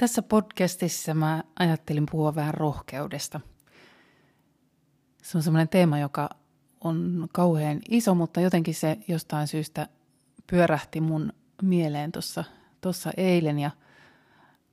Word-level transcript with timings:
Tässä 0.00 0.22
podcastissa 0.22 1.14
mä 1.14 1.44
ajattelin 1.58 2.06
puhua 2.10 2.34
vähän 2.34 2.54
rohkeudesta. 2.54 3.40
Se 5.22 5.38
on 5.38 5.42
semmoinen 5.42 5.68
teema, 5.68 5.98
joka 5.98 6.30
on 6.80 7.28
kauhean 7.32 7.78
iso, 7.88 8.14
mutta 8.14 8.40
jotenkin 8.40 8.74
se 8.74 8.98
jostain 9.08 9.48
syystä 9.48 9.88
pyörähti 10.46 11.00
mun 11.00 11.32
mieleen 11.62 12.12
tuossa 12.12 12.44
tossa 12.80 13.10
eilen 13.16 13.58
ja 13.58 13.70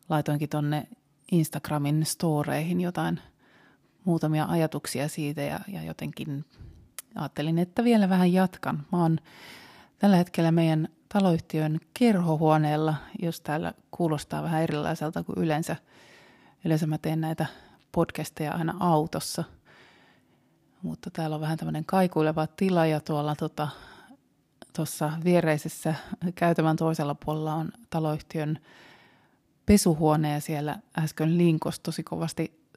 laitoinkin 0.09 0.49
tonne 0.49 0.87
Instagramin 1.31 2.05
storeihin 2.05 2.81
jotain 2.81 3.19
muutamia 4.05 4.45
ajatuksia 4.45 5.07
siitä 5.07 5.41
ja, 5.41 5.59
ja 5.67 5.83
jotenkin 5.83 6.45
ajattelin, 7.15 7.59
että 7.59 7.83
vielä 7.83 8.09
vähän 8.09 8.33
jatkan. 8.33 8.85
Mä 8.91 9.01
oon 9.01 9.19
tällä 9.99 10.15
hetkellä 10.15 10.51
meidän 10.51 10.89
taloyhtiön 11.09 11.79
kerhohuoneella, 11.93 12.95
jos 13.21 13.41
täällä 13.41 13.73
kuulostaa 13.91 14.43
vähän 14.43 14.63
erilaiselta 14.63 15.23
kuin 15.23 15.37
yleensä. 15.37 15.75
Yleensä 16.65 16.87
mä 16.87 16.97
teen 16.97 17.21
näitä 17.21 17.45
podcasteja 17.91 18.53
aina 18.53 18.73
autossa, 18.79 19.43
mutta 20.81 21.09
täällä 21.09 21.35
on 21.35 21.41
vähän 21.41 21.57
tämmöinen 21.57 21.85
kaikuileva 21.85 22.47
tila 22.47 22.85
ja 22.85 22.99
tuolla 22.99 23.35
tota, 23.35 23.67
tuossa 24.75 25.11
viereisessä 25.23 25.95
käytävän 26.35 26.75
toisella 26.75 27.15
puolella 27.15 27.53
on 27.53 27.71
taloyhtiön 27.89 28.59
pesuhuone 29.65 30.33
ja 30.33 30.41
siellä 30.41 30.79
äsken 30.99 31.37
linkos 31.37 31.79
tosi 31.79 32.03
kovasti 32.03 32.67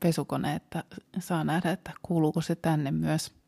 pesukone, 0.00 0.54
että 0.54 0.84
saa 1.18 1.44
nähdä, 1.44 1.70
että 1.70 1.92
kuuluuko 2.02 2.40
se 2.40 2.54
tänne 2.54 2.90
myös. 2.90 3.39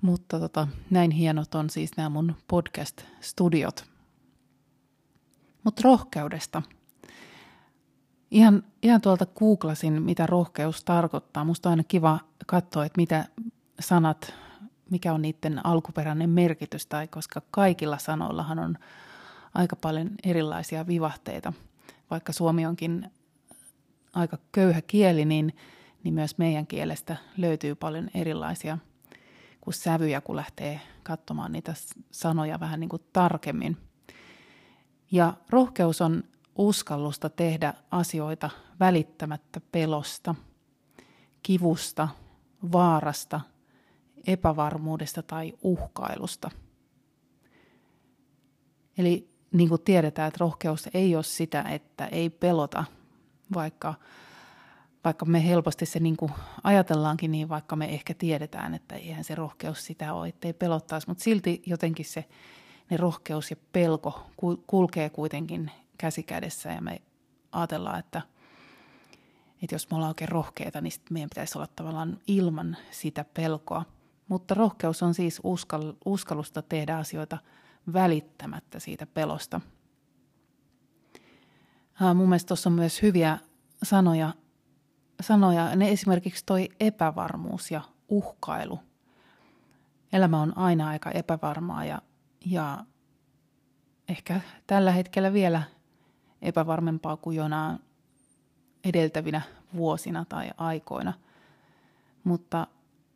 Mutta 0.00 0.40
tota, 0.40 0.68
näin 0.90 1.10
hienot 1.10 1.54
on 1.54 1.70
siis 1.70 1.96
nämä 1.96 2.08
mun 2.08 2.34
podcast-studiot. 2.48 3.84
Mutta 5.64 5.82
rohkeudesta. 5.84 6.62
Ihan, 8.30 8.62
ihan 8.82 9.00
tuolta 9.00 9.26
googlasin, 9.26 10.02
mitä 10.02 10.26
rohkeus 10.26 10.84
tarkoittaa. 10.84 11.44
Musta 11.44 11.68
on 11.68 11.70
aina 11.70 11.84
kiva 11.84 12.18
katsoa, 12.46 12.84
että 12.84 13.00
mitä 13.00 13.24
sanat, 13.80 14.34
mikä 14.90 15.12
on 15.12 15.22
niiden 15.22 15.66
alkuperäinen 15.66 16.30
merkitys, 16.30 16.86
tai 16.86 17.08
koska 17.08 17.42
kaikilla 17.50 17.98
sanoillahan 17.98 18.58
on 18.58 18.78
aika 19.54 19.76
paljon 19.76 20.10
erilaisia 20.24 20.86
vivahteita. 20.86 21.52
Vaikka 22.10 22.32
suomi 22.32 22.66
onkin 22.66 23.10
aika 24.14 24.38
köyhä 24.52 24.82
kieli, 24.82 25.24
niin, 25.24 25.56
niin 26.04 26.14
myös 26.14 26.38
meidän 26.38 26.66
kielestä 26.66 27.16
löytyy 27.36 27.74
paljon 27.74 28.10
erilaisia 28.14 28.78
kuin 29.68 29.74
sävyjä, 29.74 30.20
kun 30.20 30.36
lähtee 30.36 30.80
katsomaan 31.02 31.52
niitä 31.52 31.74
sanoja 32.10 32.60
vähän 32.60 32.80
niin 32.80 32.88
kuin 32.88 33.02
tarkemmin. 33.12 33.76
Ja 35.12 35.34
rohkeus 35.50 36.00
on 36.00 36.24
uskallusta 36.56 37.30
tehdä 37.30 37.74
asioita 37.90 38.50
välittämättä 38.80 39.60
pelosta, 39.72 40.34
kivusta, 41.42 42.08
vaarasta, 42.72 43.40
epävarmuudesta 44.26 45.22
tai 45.22 45.52
uhkailusta. 45.62 46.50
Eli 48.98 49.30
niin 49.52 49.68
kuin 49.68 49.82
tiedetään, 49.82 50.28
että 50.28 50.38
rohkeus 50.40 50.88
ei 50.94 51.16
ole 51.16 51.24
sitä, 51.24 51.62
että 51.62 52.06
ei 52.06 52.30
pelota, 52.30 52.84
vaikka, 53.54 53.94
vaikka 55.08 55.24
me 55.24 55.46
helposti 55.46 55.86
se 55.86 56.00
niin 56.00 56.16
kuin 56.16 56.32
ajatellaankin 56.64 57.32
niin, 57.32 57.48
vaikka 57.48 57.76
me 57.76 57.84
ehkä 57.94 58.14
tiedetään, 58.14 58.74
että 58.74 58.96
eihän 58.96 59.24
se 59.24 59.34
rohkeus 59.34 59.86
sitä 59.86 60.14
ole, 60.14 60.28
ettei 60.28 60.52
pelottaisi, 60.52 61.08
mutta 61.08 61.24
silti 61.24 61.62
jotenkin 61.66 62.04
se 62.04 62.24
ne 62.90 62.96
rohkeus 62.96 63.50
ja 63.50 63.56
pelko 63.72 64.26
kulkee 64.66 65.10
kuitenkin 65.10 65.70
käsi 65.98 66.22
kädessä 66.22 66.72
ja 66.72 66.80
me 66.80 67.02
ajatellaan, 67.52 67.98
että, 67.98 68.22
että 69.62 69.74
jos 69.74 69.90
me 69.90 69.94
ollaan 69.94 70.10
oikein 70.10 70.28
rohkeita, 70.28 70.80
niin 70.80 70.92
meidän 71.10 71.30
pitäisi 71.30 71.58
olla 71.58 71.68
tavallaan 71.76 72.18
ilman 72.26 72.76
sitä 72.90 73.24
pelkoa. 73.34 73.84
Mutta 74.28 74.54
rohkeus 74.54 75.02
on 75.02 75.14
siis 75.14 75.40
uskall, 75.44 75.92
uskallusta 76.04 76.62
tehdä 76.62 76.96
asioita– 76.96 77.38
välittämättä 77.92 78.78
siitä 78.78 79.06
pelosta. 79.06 79.60
Mun 82.14 82.28
mielestä 82.28 82.48
tuossa 82.48 82.70
on 82.70 82.74
myös 82.74 83.02
hyviä 83.02 83.38
sanoja, 83.82 84.34
sanoja. 85.20 85.76
Ne 85.76 85.90
esimerkiksi 85.90 86.46
toi 86.46 86.68
epävarmuus 86.80 87.70
ja 87.70 87.80
uhkailu. 88.08 88.80
Elämä 90.12 90.42
on 90.42 90.58
aina 90.58 90.88
aika 90.88 91.10
epävarmaa 91.10 91.84
ja, 91.84 92.02
ja 92.46 92.84
ehkä 94.08 94.40
tällä 94.66 94.92
hetkellä 94.92 95.32
vielä 95.32 95.62
epävarmempaa 96.42 97.16
kuin 97.16 97.36
jonain 97.36 97.78
edeltävinä 98.84 99.42
vuosina 99.76 100.24
tai 100.28 100.50
aikoina. 100.56 101.12
Mutta 102.24 102.66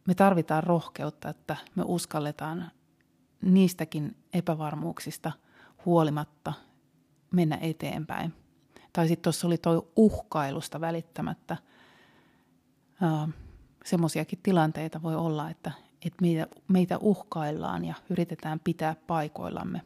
me 0.06 0.14
tarvitaan 0.14 0.62
rohkeutta, 0.62 1.28
että 1.28 1.56
me 1.74 1.82
uskalletaan 1.86 2.70
niistäkin 3.42 4.16
epävarmuuksista 4.32 5.32
huolimatta 5.84 6.52
mennä 7.30 7.58
eteenpäin. 7.60 8.34
Tai 8.92 9.08
sitten 9.08 9.22
tuossa 9.22 9.46
oli 9.46 9.58
tuo 9.58 9.88
uhkailusta 9.96 10.80
välittämättä. 10.80 11.56
Semmoisiakin 13.84 14.38
tilanteita 14.42 15.02
voi 15.02 15.16
olla, 15.16 15.50
että, 15.50 15.72
että 16.06 16.22
meitä, 16.22 16.46
meitä 16.68 16.98
uhkaillaan 16.98 17.84
ja 17.84 17.94
yritetään 18.10 18.60
pitää 18.60 18.96
paikoillamme. 19.06 19.80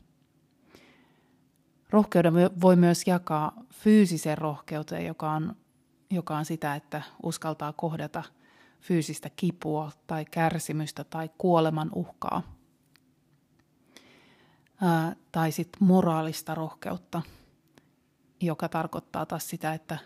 Rohkeuden 1.91 2.35
voi 2.61 2.77
myös 2.77 3.03
jakaa 3.07 3.53
fyysiseen 3.73 4.39
rohkeuteen, 4.39 5.07
joka 5.07 5.33
on, 5.33 5.57
joka 6.11 6.37
on 6.37 6.45
sitä, 6.45 6.75
että 6.75 7.03
uskaltaa 7.23 7.73
kohdata 7.73 8.23
fyysistä 8.81 9.31
kipua 9.37 9.93
tai 10.07 10.25
kärsimystä 10.25 11.05
tai 11.05 11.31
kuoleman 11.39 11.91
uhkaa– 11.95 12.43
ää, 14.81 15.17
tai 15.33 15.53
sitten 15.53 15.89
moraalista 15.89 16.55
rohkeutta, 16.55 17.23
joka 18.41 18.69
tarkoittaa 18.69 19.27
taas 19.27 19.49
sitä, 19.49 19.75
että 19.75 19.99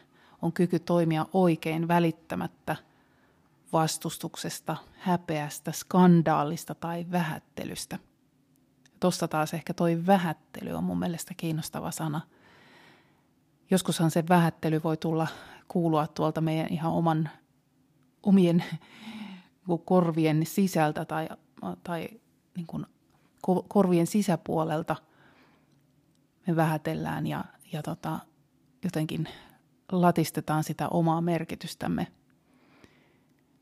on 0.43 0.53
kyky 0.53 0.79
toimia 0.79 1.27
oikein 1.33 1.89
välittämättä 1.89 2.77
vastustuksesta, 3.73 4.77
häpeästä, 4.99 5.73
skandaalista 5.73 6.75
tai 6.75 7.07
vähättelystä. 7.11 7.99
Tuosta 9.01 9.29
taas 9.29 9.55
ehkä 9.55 9.75
toi 9.75 10.07
vähättely 10.07 10.73
on 10.73 10.85
mun 10.85 10.99
mielestä 10.99 11.35
kiinnostava 11.37 11.91
sana. 11.91 12.21
Joskushan 13.71 14.11
se 14.11 14.25
vähättely 14.29 14.81
voi 14.85 14.97
tulla 14.97 15.27
kuulua 15.69 16.07
tuolta 16.07 16.41
meidän 16.41 16.73
ihan 16.73 16.93
oman 16.93 17.31
omien 18.23 18.65
korvien 19.85 20.47
sisältä 20.47 21.05
tai, 21.05 21.29
tai 21.85 22.09
niin 22.57 22.67
kuin 22.67 22.87
korvien 23.69 24.07
sisäpuolelta 24.07 24.97
me 26.47 26.57
vähätellään 26.57 27.27
ja, 27.27 27.45
ja 27.73 27.83
tota, 27.83 28.19
jotenkin 28.85 29.29
latistetaan 29.93 30.65
sitä 30.65 30.89
omaa 30.89 31.21
merkitystämme. 31.21 32.07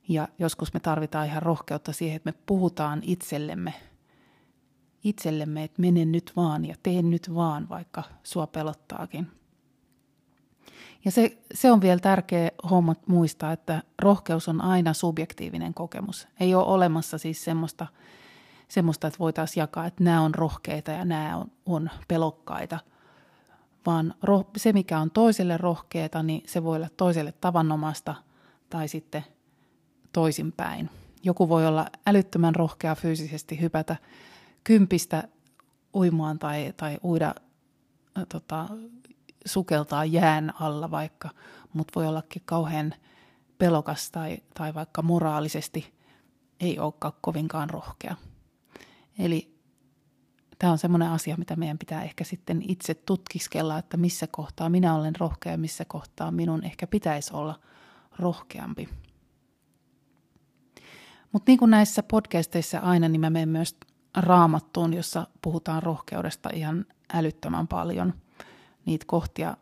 Ja 0.08 0.28
joskus 0.38 0.74
me 0.74 0.80
tarvitaan 0.80 1.26
ihan 1.26 1.42
rohkeutta 1.42 1.92
siihen, 1.92 2.16
että 2.16 2.30
me 2.30 2.38
puhutaan 2.46 3.00
itsellemme, 3.02 3.74
itsellemme, 5.04 5.64
että 5.64 5.82
mene 5.82 6.04
nyt 6.04 6.32
vaan 6.36 6.64
ja 6.64 6.74
tee 6.82 7.02
nyt 7.02 7.34
vaan, 7.34 7.68
vaikka 7.68 8.02
sua 8.22 8.46
pelottaakin. 8.46 9.30
Ja 11.04 11.10
se, 11.10 11.38
se 11.54 11.72
on 11.72 11.80
vielä 11.80 12.00
tärkeä 12.00 12.50
homma 12.70 12.94
muistaa, 13.06 13.52
että 13.52 13.82
rohkeus 13.98 14.48
on 14.48 14.60
aina 14.60 14.92
subjektiivinen 14.92 15.74
kokemus. 15.74 16.28
Ei 16.40 16.54
ole 16.54 16.64
olemassa 16.64 17.18
siis 17.18 17.44
semmoista 17.44 17.86
semmoista, 18.68 19.06
että 19.06 19.18
voitaisiin 19.18 19.62
jakaa, 19.62 19.86
että 19.86 20.04
nämä 20.04 20.22
on 20.22 20.34
rohkeita 20.34 20.90
ja 20.90 21.04
nämä 21.04 21.36
on, 21.36 21.50
on 21.66 21.90
pelokkaita, 22.08 22.78
vaan 23.86 24.14
roh- 24.26 24.50
se, 24.56 24.72
mikä 24.72 24.98
on 24.98 25.10
toiselle 25.10 25.56
rohkeata, 25.56 26.22
niin 26.22 26.42
se 26.46 26.64
voi 26.64 26.76
olla 26.76 26.88
toiselle 26.96 27.32
tavanomasta 27.32 28.14
tai 28.70 28.88
sitten 28.88 29.24
toisinpäin. 30.18 30.90
Joku 31.22 31.48
voi 31.48 31.66
olla 31.66 31.86
älyttömän 32.06 32.54
rohkea 32.54 32.94
fyysisesti 32.94 33.60
hypätä 33.60 33.96
kympistä 34.64 35.28
uimaan 35.94 36.38
tai, 36.38 36.74
tai 36.76 36.98
uida, 37.04 37.34
tota, 38.28 38.68
sukeltaa 39.46 40.04
jään 40.04 40.52
alla 40.60 40.90
vaikka, 40.90 41.30
mutta 41.72 41.92
voi 41.96 42.06
ollakin 42.06 42.42
kauhean 42.44 42.94
pelokas 43.58 44.10
tai, 44.10 44.38
tai 44.54 44.74
vaikka 44.74 45.02
moraalisesti 45.02 45.94
ei 46.60 46.78
olekaan 46.78 47.14
kovinkaan 47.20 47.70
rohkea. 47.70 48.16
Eli 49.18 49.54
tämä 50.58 50.72
on 50.72 50.78
semmoinen 50.78 51.10
asia, 51.10 51.36
mitä 51.36 51.56
meidän 51.56 51.78
pitää 51.78 52.02
ehkä 52.02 52.24
sitten 52.24 52.62
itse 52.68 52.94
tutkiskella, 52.94 53.78
että 53.78 53.96
missä 53.96 54.26
kohtaa 54.26 54.68
minä 54.68 54.94
olen 54.94 55.16
rohkea 55.16 55.52
ja 55.52 55.58
missä 55.58 55.84
kohtaa 55.84 56.30
minun 56.30 56.64
ehkä 56.64 56.86
pitäisi 56.86 57.34
olla 57.34 57.60
rohkeampi. 58.18 58.88
Mutta 61.32 61.50
niin 61.50 61.58
kuin 61.58 61.70
näissä 61.70 62.02
podcasteissa 62.02 62.78
aina, 62.78 63.08
niin 63.08 63.20
mä 63.20 63.30
menen 63.30 63.48
myös 63.48 63.76
raamattuun, 64.16 64.94
jossa 64.94 65.26
puhutaan 65.42 65.82
rohkeudesta 65.82 66.50
ihan 66.52 66.86
älyttömän 67.14 67.68
paljon. 67.68 68.14
Niitä 68.86 69.04
kohtia, 69.08 69.56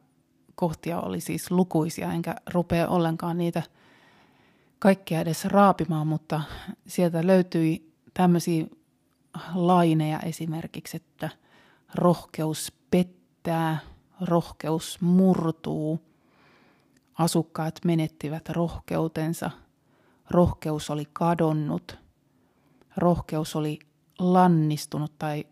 kohtia 0.54 1.00
oli 1.00 1.20
siis 1.20 1.50
lukuisia, 1.50 2.12
enkä 2.12 2.34
rupea 2.52 2.88
ollenkaan 2.88 3.38
niitä 3.38 3.62
kaikkia 4.78 5.20
edes 5.20 5.44
raapimaan, 5.44 6.06
mutta 6.06 6.42
sieltä 6.86 7.26
löytyi 7.26 7.92
tämmöisiä 8.14 8.66
laineja 9.54 10.20
esimerkiksi, 10.20 10.96
että 10.96 11.30
rohkeus 11.94 12.72
pettää, 12.90 13.78
rohkeus 14.20 15.00
murtuu, 15.00 16.00
asukkaat 17.18 17.78
menettivät 17.84 18.48
rohkeutensa, 18.48 19.50
rohkeus 20.31 20.90
oli 20.90 21.05
kadonnut, 21.12 21.99
rohkeus 22.96 23.56
oli 23.56 23.78
lannistunut 24.19 25.19
tai, 25.19 25.44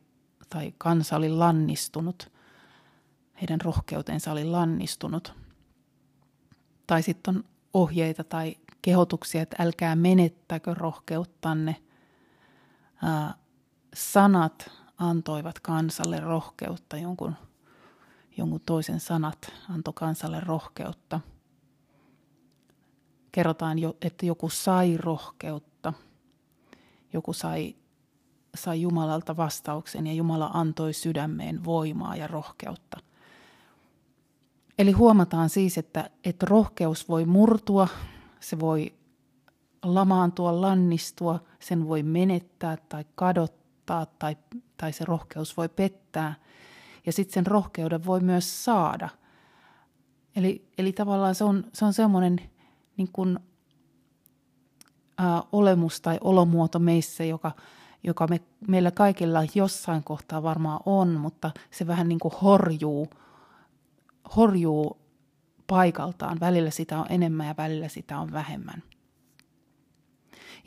tai 0.49 0.75
kansa 0.79 1.17
oli 1.17 1.31
lannistunut, 1.31 2.33
heidän 3.41 3.61
rohkeutensa 3.61 4.33
oli 4.33 4.45
lannistunut. 4.45 5.35
Tai 6.87 7.03
sitten 7.03 7.37
on 7.37 7.45
ohjeita 7.75 8.25
tai 8.25 8.57
kehotuksia, 8.83 9.43
että 9.43 9.57
älkää 9.63 9.97
menettäkö 9.97 10.75
rohkeuttanne. 10.75 11.77
Sanat 13.95 14.71
antoivat 14.99 15.61
kansalle 15.61 16.21
rohkeutta, 16.21 16.97
jonkun, 16.97 17.35
jonkun 18.37 18.61
toisen 18.67 19.01
sanat 19.01 19.53
antoi 19.71 19.95
kansalle 19.97 20.41
rohkeutta. 20.41 21.21
Kerrotaan, 23.35 23.79
jo, 23.79 23.97
että 24.03 24.27
joku 24.27 24.49
sai 24.49 24.97
rohkeutta, 24.97 25.93
joku 27.13 27.33
sai, 27.33 27.77
sai 28.55 28.81
Jumalalta 28.81 29.37
vastauksen 29.37 30.07
ja 30.07 30.13
Jumala 30.13 30.51
antoi 30.53 30.93
sydämeen 30.93 31.65
voimaa 31.65 32.17
ja 32.17 32.27
rohkeutta. 32.27 33.01
Eli 34.79 34.93
huomataan 34.93 35.51
siis, 35.51 35.79
että, 35.79 36.11
että 36.25 36.47
rohkeus 36.47 37.09
voi 37.09 37.25
murtua, 37.25 37.89
se 38.41 38.61
voi 38.61 38.95
lamaantua, 39.83 40.61
lannistua, 40.61 41.41
sen 41.61 41.89
voi 41.89 42.03
menettää 42.03 42.77
tai 42.89 43.05
kadottaa 43.15 44.07
tai, 44.07 44.37
tai 44.77 44.93
se 44.93 45.05
rohkeus 45.05 45.57
voi 45.57 45.69
pettää. 45.69 46.35
Ja 47.07 47.13
sitten 47.13 47.35
sen 47.35 47.47
rohkeuden 47.47 48.07
voi 48.07 48.21
myös 48.21 48.65
saada. 48.65 49.09
Eli, 50.37 50.69
eli 50.79 50.93
tavallaan 50.93 51.35
se 51.35 51.45
on, 51.45 51.65
se 51.73 51.85
on 51.85 51.93
semmoinen 51.93 52.54
niin 52.97 53.09
kuin, 53.13 53.39
ä, 55.21 55.43
olemus 55.53 56.01
tai 56.01 56.19
olomuoto 56.21 56.79
meissä, 56.79 57.25
joka, 57.25 57.53
joka 58.05 58.27
me, 58.27 58.41
meillä 58.69 58.91
kaikilla 58.91 59.41
jossain 59.55 60.05
kohtaa 60.05 60.43
varmaan 60.43 60.81
on, 60.87 61.09
mutta 61.09 61.51
se 61.71 61.87
vähän 61.87 62.09
niin 62.09 62.19
kuin 62.19 62.35
horjuu, 62.43 63.09
horjuu 64.37 64.99
paikaltaan. 65.67 66.41
Välillä 66.41 66.71
sitä 66.71 66.99
on 66.99 67.07
enemmän 67.09 67.47
ja 67.47 67.55
välillä 67.59 67.89
sitä 67.89 68.19
on 68.19 68.33
vähemmän. 68.33 68.83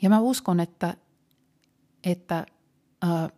Ja 0.02 0.10
mä 0.10 0.20
uskon, 0.20 0.60
että, 0.60 0.96
että 2.04 2.46
ää, 3.02 3.28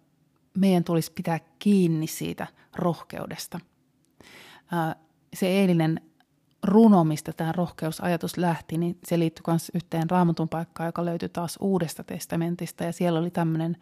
meidän 0.57 0.85
tulisi 0.85 1.13
pitää 1.13 1.41
kiinni 1.59 2.07
siitä 2.07 2.47
rohkeudesta. 2.77 3.61
Ää, 4.73 4.97
se 5.35 5.47
eilinen 5.47 6.10
runo, 6.63 7.05
mistä 7.05 7.33
tämä 7.33 7.53
rohkeusajatus 7.53 8.37
lähti, 8.37 8.79
niin 8.79 8.99
se 9.05 9.19
liittyy 9.19 9.43
myös 9.47 9.71
yhteen 9.75 10.11
raamatun 10.11 10.49
paikkaan, 10.49 10.89
joka 10.89 11.05
löytyy 11.05 11.29
taas 11.29 11.59
Uudesta 11.61 12.05
testamentista. 12.05 12.85
Ja 12.85 12.93
siellä 12.93 13.19
oli 13.19 13.31
tämmöinen 13.31 13.77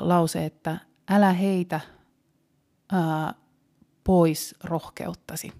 lause, 0.00 0.44
että 0.44 0.78
älä 1.10 1.32
heitä 1.32 1.80
ää, 2.92 3.34
pois 4.04 4.54
rohkeuttasi 4.64 5.52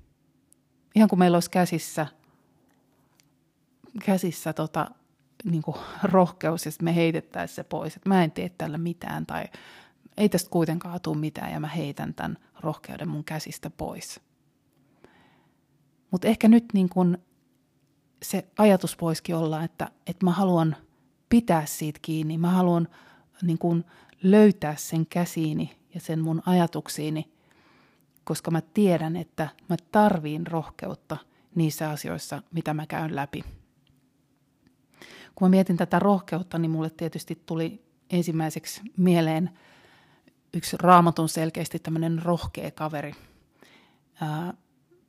ihan 0.99 1.08
kuin 1.08 1.19
meillä 1.19 1.37
olisi 1.37 1.50
käsissä, 1.50 2.06
käsissä 4.05 4.52
tota, 4.52 4.90
niin 5.44 5.62
kuin 5.62 5.76
rohkeus 6.02 6.67
ja 6.67 6.73
me 6.82 6.94
heitettäisiin 6.94 7.56
se 7.56 7.64
pois, 7.64 7.96
että 7.96 8.08
mä 8.08 8.25
en 8.25 8.31
tee 8.31 8.49
tällä 8.49 8.79
mitään 8.79 9.26
tai 9.26 9.44
ei 10.17 10.29
tästä 10.29 10.50
kuitenkaan 10.50 11.00
tule 11.00 11.19
mitään 11.19 11.52
ja 11.52 11.61
mä 11.61 11.67
heitän 11.67 12.14
tämän 12.14 12.38
rohkeuden 12.61 13.08
mun 13.08 13.25
käsistä 13.25 13.70
pois. 13.70 14.20
Mutta 16.10 16.28
ehkä 16.28 16.49
nyt 16.49 16.64
niin 16.72 16.88
kun 16.88 17.19
se 18.22 18.49
ajatus 18.58 19.00
voisikin 19.00 19.37
olla, 19.37 19.64
että, 19.64 19.90
että 20.06 20.25
mä 20.25 20.31
haluan 20.31 20.76
pitää 21.28 21.66
siitä 21.66 21.99
kiinni, 22.02 22.38
mä 22.38 22.50
haluan 22.50 22.88
niin 23.43 23.58
kun 23.58 23.84
löytää 24.22 24.76
sen 24.76 25.06
käsiini 25.06 25.78
ja 25.94 26.00
sen 26.00 26.20
mun 26.20 26.43
ajatuksiini– 26.46 27.28
koska 28.28 28.50
mä 28.50 28.60
tiedän, 28.60 29.16
että 29.16 29.49
mä 29.69 29.76
tarviin 29.93 30.46
rohkeutta 30.46 31.16
niissä 31.55 31.90
asioissa, 31.90 32.43
mitä 32.52 32.75
mä 32.75 32.87
käyn 32.87 33.16
läpi. 33.16 33.44
Kun 35.34 35.49
mä 35.49 35.50
mietin 35.50 35.76
tätä 35.76 35.99
rohkeutta, 35.99 36.58
niin 36.58 36.70
mulle 36.70 36.90
tietysti 36.90 37.43
tuli 37.46 37.82
ensimmäiseksi 38.11 38.81
mieleen 38.96 39.50
yksi 40.54 40.76
raamatun 40.81 41.28
selkeästi 41.28 41.78
tämmöinen 41.78 42.22
rohkea 42.22 42.70
kaveri, 42.70 43.14
ää, 44.20 44.54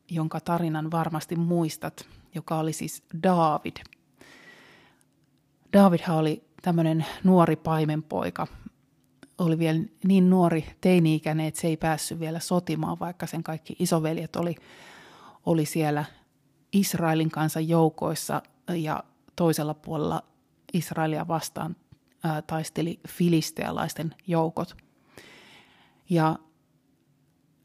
jonka 0.09 0.39
tarinan 0.39 0.91
varmasti 0.91 1.35
muistat, 1.35 2.07
joka 2.35 2.59
oli 2.59 2.73
siis 2.73 3.03
David. 3.23 3.77
Davidhan 5.73 6.17
oli 6.17 6.43
tämmöinen 6.61 7.05
nuori 7.23 7.55
paimenpoika, 7.55 8.47
oli 9.37 9.59
vielä 9.59 9.79
niin 10.03 10.29
nuori 10.29 10.65
teini-ikäinen, 10.81 11.45
että 11.45 11.61
se 11.61 11.67
ei 11.67 11.77
päässyt 11.77 12.19
vielä 12.19 12.39
sotimaan, 12.39 12.99
vaikka 12.99 13.27
sen 13.27 13.43
kaikki 13.43 13.75
isoveljet 13.79 14.35
oli, 14.35 14.55
oli 15.45 15.65
siellä 15.65 16.05
Israelin 16.73 17.31
kanssa 17.31 17.59
joukoissa 17.59 18.41
ja 18.73 19.03
toisella 19.35 19.73
puolella 19.73 20.23
Israelia 20.73 21.27
vastaan 21.27 21.75
ää, 22.23 22.41
taisteli 22.41 22.99
filistealaisten 23.07 24.15
joukot. 24.27 24.77
Ja 26.09 26.35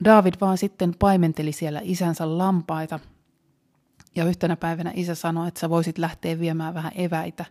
David 0.04 0.34
vaan 0.40 0.58
sitten 0.58 0.94
paimenteli 0.98 1.52
siellä 1.52 1.80
isänsä 1.82 2.38
lampaita. 2.38 3.00
Ja 4.16 4.24
yhtenä 4.24 4.56
päivänä 4.56 4.92
isä 4.94 5.14
sanoi, 5.14 5.48
että 5.48 5.60
sä 5.60 5.70
voisit 5.70 5.98
lähteä 5.98 6.38
viemään 6.38 6.74
vähän 6.74 6.92
eväitä 6.94 7.44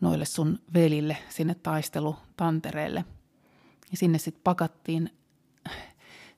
noille 0.00 0.24
sun 0.24 0.58
velille 0.74 1.16
sinne 1.28 1.54
taistelutantereelle– 1.54 3.04
ja 3.90 3.96
sinne 3.96 4.18
sitten 4.18 4.42
pakattiin 4.44 5.10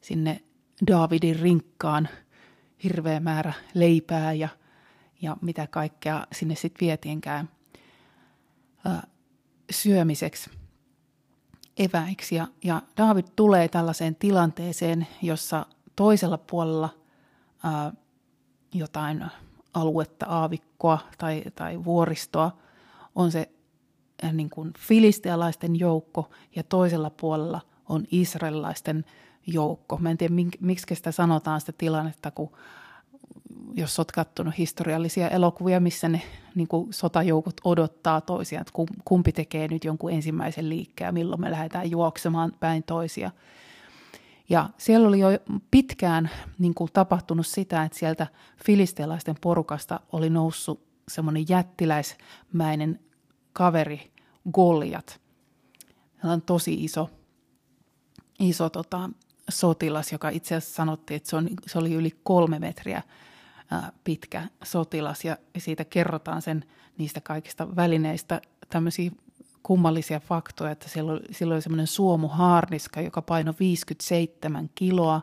sinne 0.01 0.43
Davidin 0.87 1.41
rinkkaan 1.41 2.09
hirveä 2.85 3.21
määrä 3.21 3.53
leipää 3.75 4.33
ja, 4.33 4.49
ja 5.23 5.37
mitä 5.41 5.67
kaikkea 5.67 6.27
sinne 6.33 6.55
sitten 6.55 6.87
vietiinkään 6.87 7.49
ää, 8.85 9.07
syömiseksi 9.71 10.51
eväiksi. 11.77 12.35
Ja, 12.35 12.47
ja 12.65 12.83
David 12.97 13.25
tulee 13.37 13.69
tällaiseen 13.69 14.15
tilanteeseen, 14.15 15.07
jossa 15.23 15.67
toisella 15.97 16.39
puolella 16.39 16.89
ää, 17.65 17.93
jotain 18.75 19.25
aluetta, 19.75 20.27
aavikkoa 20.27 20.99
tai, 21.19 21.43
tai 21.55 21.85
vuoristoa 21.85 22.57
on 23.15 23.33
se 23.33 23.51
niin 24.33 24.51
kuin 24.51 24.73
filistealaisten 24.79 25.79
joukko 25.79 26.31
ja 26.57 26.63
toisella 26.63 27.11
puolella 27.11 27.61
on 27.89 28.05
israelilaisten 28.11 29.05
joukko. 29.47 29.99
Mä 29.99 30.11
en 30.11 30.19
tiedä, 30.19 30.35
miksi 30.61 30.95
sitä 30.95 31.13
sanotaan 31.13 31.61
sitä 31.61 31.73
tilannetta, 31.79 32.31
kun 32.31 32.53
jos 33.77 33.99
olet 33.99 34.13
katsonut 34.13 34.59
historiallisia 34.59 35.29
elokuvia, 35.29 35.81
missä 35.81 36.09
ne 36.09 36.23
niin 36.55 36.69
kuin 36.69 36.93
sotajoukot 36.93 37.57
odottaa 37.65 38.21
toisiaan, 38.21 38.61
että 38.61 38.73
kumpi 39.05 39.33
tekee 39.33 39.69
nyt 39.69 39.85
jonkun 39.85 40.13
ensimmäisen 40.13 40.69
liikkeen 40.69 41.15
milloin 41.15 41.41
me 41.41 41.51
lähdetään 41.51 41.91
juoksemaan 41.91 42.53
päin 42.61 42.83
toisia. 42.83 43.31
Ja 44.49 44.71
siellä 44.79 45.09
oli 45.09 45.21
jo 45.21 45.29
pitkään 45.71 46.31
niin 46.59 46.75
kuin 46.75 46.91
tapahtunut 46.93 47.47
sitä, 47.47 47.83
että 47.83 47.99
sieltä 47.99 48.27
filistealaisten 48.65 49.37
porukasta 49.41 50.01
oli 50.13 50.31
noussut 50.31 50.87
semmoinen 51.09 51.49
jättiläismäinen 51.49 53.01
kaveri 53.53 54.13
Goliat. 54.53 55.21
Hän 56.17 56.33
on 56.33 56.43
tosi 56.43 56.85
iso, 56.85 57.11
iso 58.41 58.71
tota, 58.71 59.11
sotilas, 59.51 60.13
joka 60.13 60.29
itse 60.29 60.55
asiassa 60.55 60.75
sanottiin, 60.75 61.17
että 61.17 61.31
se, 61.31 61.37
on, 61.37 61.49
se 61.67 61.79
oli 61.79 61.95
yli 61.95 62.11
kolme 62.23 62.59
metriä 62.59 63.03
pitkä 64.05 64.49
sotilas. 64.65 65.25
Ja 65.25 65.37
siitä 65.59 65.85
kerrotaan 65.85 66.43
sen 66.43 66.65
niistä 66.99 67.21
kaikista 67.21 67.77
välineistä 67.77 68.41
tämmöisiä 68.69 69.11
kummallisia 69.63 70.21
faktoja, 70.21 70.71
että 70.71 70.89
siellä 70.89 71.13
oli, 71.13 71.55
oli 71.55 71.63
semmoinen 71.63 71.87
suomuhaarniska, 71.87 73.01
joka 73.01 73.23
painoi 73.23 73.55
57 73.61 74.71
kiloa 74.75 75.21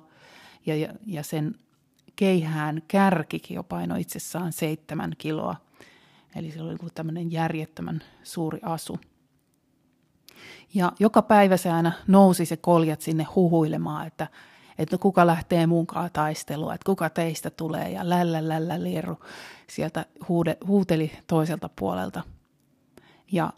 ja, 0.65 0.75
ja, 0.75 0.93
ja 1.05 1.23
sen 1.23 1.55
keihään 2.15 2.81
kärkikin 2.87 3.55
jo 3.55 3.63
painoi 3.63 4.01
itsessään 4.01 4.53
seitsemän 4.53 5.13
kiloa. 5.17 5.55
Eli 6.35 6.51
se 6.51 6.61
oli 6.61 6.75
tämmöinen 6.93 7.31
järjettömän 7.31 8.03
suuri 8.23 8.59
asu. 8.63 8.99
Ja 10.73 10.91
joka 10.99 11.21
päivä 11.21 11.57
se 11.57 11.69
aina 11.69 11.91
nousi 12.07 12.45
se 12.45 12.57
koljat 12.57 13.01
sinne 13.01 13.23
huhuilemaan, 13.23 14.07
että, 14.07 14.27
että 14.79 14.97
kuka 14.97 15.27
lähtee 15.27 15.67
mukaan 15.67 16.09
taistelua, 16.13 16.73
että 16.73 16.85
kuka 16.85 17.09
teistä 17.09 17.49
tulee 17.49 17.89
ja 17.89 18.09
lällä 18.09 18.49
lällä 18.49 18.83
lieru 18.83 19.17
sieltä 19.69 20.05
huude, 20.29 20.57
huuteli 20.67 21.11
toiselta 21.27 21.69
puolelta. 21.75 22.23
Ja 23.31 23.53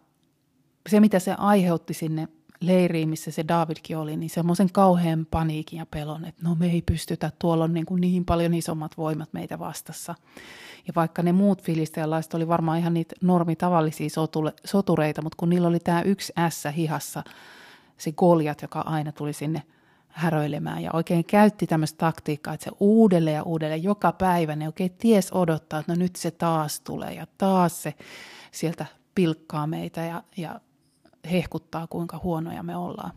se, 0.90 1.00
mitä 1.00 1.20
se 1.20 1.36
aiheutti 1.38 1.94
sinne 1.94 2.28
leiriin, 2.62 3.10
missä 3.10 3.32
se 3.32 3.46
Davidkin 3.48 3.98
oli, 3.98 4.18
niin 4.18 4.30
semmoisen 4.30 4.72
kauhean 4.72 5.28
paniikin 5.32 5.80
ja 5.80 5.86
pelon, 5.86 6.25
että 6.25 6.42
no 6.44 6.56
me 6.56 6.72
ei 6.72 6.82
pystytä, 6.82 7.32
tuolla 7.40 7.63
on 7.63 7.74
niin, 7.74 7.86
kuin 7.86 8.01
niin 8.01 8.25
paljon 8.25 8.54
isommat 8.54 8.98
voimat 8.98 9.34
meitä 9.34 9.60
vastassa. 9.60 10.16
Ja 10.88 10.94
vaikka 10.96 11.24
ne 11.24 11.32
muut 11.32 11.62
filistealaiset 11.62 12.34
oli 12.34 12.48
varmaan 12.48 12.80
ihan 12.80 12.94
niitä 12.94 13.16
normitavallisia 13.22 14.10
sotureita, 14.66 15.22
mutta 15.22 15.36
kun 15.40 15.50
niillä 15.50 15.68
oli 15.68 15.80
tämä 15.80 16.01
yksi 16.01 16.34
ässä 16.38 16.72
hihassa, 16.72 17.24
se 17.98 18.12
Goljat, 18.12 18.62
joka 18.62 18.80
aina 18.80 19.12
tuli 19.12 19.34
sinne 19.34 19.63
häröilemään 20.12 20.84
ja 20.84 20.91
oikein 20.94 21.25
käytti 21.25 21.68
tämmöistä 21.68 21.98
taktiikkaa, 21.98 22.53
että 22.53 22.63
se 22.63 22.72
uudelleen 22.80 23.36
ja 23.36 23.44
uudelleen 23.44 23.84
joka 23.84 24.12
päivä 24.12 24.56
ne 24.56 24.68
oikein 24.68 24.91
ties 24.98 25.34
odottaa, 25.34 25.80
että 25.80 25.91
no 25.91 26.00
nyt 26.00 26.15
se 26.15 26.32
taas 26.32 26.82
tulee 26.82 27.13
ja 27.13 27.27
taas 27.38 27.84
se 27.84 27.94
sieltä 28.51 28.86
pilkkaa 29.15 29.68
meitä 29.68 30.01
ja, 30.01 30.24
ja 30.38 30.62
hehkuttaa, 31.32 31.88
kuinka 31.88 32.20
huonoja 32.24 32.63
me 32.63 32.75
ollaan. 32.75 33.12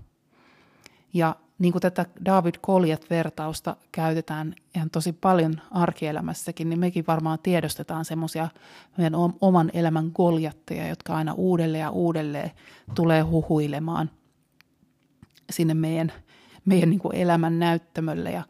Ja 1.15 1.37
niin 1.59 1.73
kuin 1.73 1.83
tätä 1.83 2.07
David 2.25 2.55
Goliat-vertausta 2.63 3.77
käytetään 3.93 4.55
ihan 4.77 4.91
tosi 4.91 5.13
paljon 5.13 5.61
arkielämässäkin, 5.71 6.69
niin 6.69 6.79
mekin 6.79 7.05
varmaan 7.09 7.39
tiedostetaan 7.43 8.05
semmoisia 8.05 8.49
meidän 8.97 9.15
oman 9.41 9.71
elämän 9.75 10.11
Goliatteja, 10.15 10.89
jotka 10.89 11.15
aina 11.15 11.33
uudelleen 11.33 11.83
ja 11.83 11.91
uudelleen 11.91 12.51
tulee 12.95 13.23
huhuilemaan 13.23 14.11
sinne 15.51 15.75
meidän, 15.75 16.13
meidän 16.65 16.91
niin 16.91 17.01
kuin 17.01 17.17
elämän 17.17 17.59
näyttämölle 17.59 18.31
ja 18.31 18.43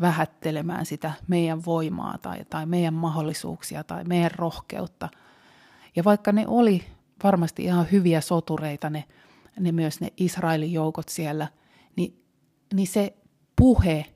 vähättelemään 0.00 0.86
sitä 0.86 1.12
meidän 1.28 1.64
voimaa 1.64 2.18
tai, 2.18 2.44
tai 2.50 2.66
meidän 2.66 2.94
mahdollisuuksia 2.94 3.84
tai 3.84 4.04
meidän 4.04 4.30
rohkeutta. 4.30 5.08
Ja 5.96 6.04
vaikka 6.04 6.32
ne 6.32 6.44
oli 6.48 6.84
varmasti 7.24 7.64
ihan 7.64 7.86
hyviä 7.92 8.20
sotureita, 8.20 8.90
ne, 8.90 9.04
ne 9.60 9.72
myös 9.72 10.00
ne 10.00 10.12
Israelin 10.16 10.72
joukot 10.72 11.08
siellä, 11.08 11.48
niin, 11.96 12.22
niin 12.74 12.86
se 12.86 13.16
puhe, 13.56 14.06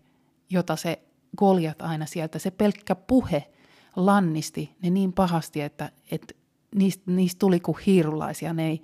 jota 0.50 0.76
se 0.76 1.02
Goljat 1.37 1.83
aina 1.83 2.07
sieltä, 2.07 2.38
se 2.38 2.50
pelkkä 2.50 2.95
puhe 2.95 3.50
lannisti 3.97 4.76
ne 4.83 4.90
niin 4.90 5.12
pahasti, 5.12 5.61
että, 5.61 5.92
että 6.11 6.35
niistä, 6.75 7.11
niistä 7.11 7.38
tuli 7.38 7.61
kuin 7.61 7.78
hiirulaisia. 7.87 8.52
Ne 8.52 8.66
ei, 8.66 8.83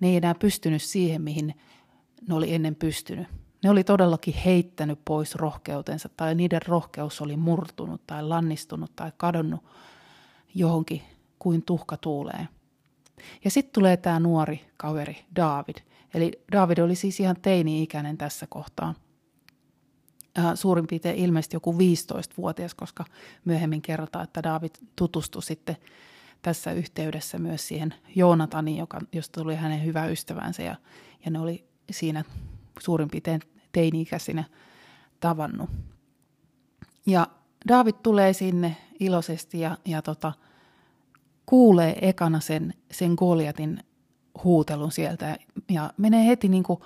ne 0.00 0.08
ei 0.08 0.16
enää 0.16 0.34
pystynyt 0.34 0.82
siihen, 0.82 1.22
mihin 1.22 1.54
ne 2.28 2.34
oli 2.34 2.54
ennen 2.54 2.74
pystynyt. 2.74 3.26
Ne 3.64 3.70
oli 3.70 3.84
todellakin 3.84 4.34
heittänyt 4.34 4.98
pois 5.04 5.34
rohkeutensa, 5.34 6.08
tai 6.16 6.34
niiden 6.34 6.60
rohkeus 6.66 7.20
oli 7.20 7.36
murtunut 7.36 8.06
tai 8.06 8.22
lannistunut 8.22 8.96
tai 8.96 9.12
kadonnut 9.16 9.64
johonkin 10.54 11.02
kuin 11.38 11.62
tuhka 11.62 11.96
tuuleen. 11.96 12.48
Ja 13.44 13.50
sitten 13.50 13.72
tulee 13.72 13.96
tämä 13.96 14.20
nuori 14.20 14.60
kaveri 14.76 15.24
David. 15.36 15.76
Eli 16.14 16.44
David 16.52 16.78
oli 16.78 16.94
siis 16.94 17.20
ihan 17.20 17.36
teini-ikäinen 17.42 18.18
tässä 18.18 18.46
kohtaa. 18.46 18.94
Äh, 20.38 20.52
suurin 20.54 20.86
piirtein 20.86 21.16
ilmeisesti 21.16 21.56
joku 21.56 21.72
15-vuotias, 21.72 22.74
koska 22.74 23.04
myöhemmin 23.44 23.82
kerrotaan, 23.82 24.24
että 24.24 24.42
David 24.42 24.70
tutustui 24.96 25.42
sitten 25.42 25.76
tässä 26.42 26.72
yhteydessä 26.72 27.38
myös 27.38 27.68
siihen 27.68 27.94
Joonataniin, 28.16 28.78
joka, 28.78 29.00
josta 29.12 29.40
tuli 29.40 29.56
hänen 29.56 29.84
hyvä 29.84 30.06
ystävänsä 30.06 30.62
ja, 30.62 30.76
ja 31.24 31.30
ne 31.30 31.38
oli 31.38 31.64
siinä 31.90 32.24
suurin 32.80 33.08
piirtein 33.10 33.40
teini-ikäisinä 33.72 34.44
tavannut. 35.20 35.70
Ja 37.06 37.26
David 37.68 37.94
tulee 38.02 38.32
sinne 38.32 38.76
iloisesti 39.00 39.60
ja, 39.60 39.78
ja 39.84 40.02
tota, 40.02 40.32
kuulee 41.46 42.08
ekana 42.08 42.40
sen, 42.40 42.74
sen 42.90 43.14
Goliatin 43.16 43.84
huutelun 44.44 44.92
sieltä 44.92 45.36
ja 45.70 45.92
menee 45.96 46.26
heti 46.26 46.48
niin 46.48 46.62
kuin 46.62 46.80